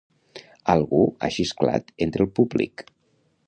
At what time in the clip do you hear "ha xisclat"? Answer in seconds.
1.27-1.95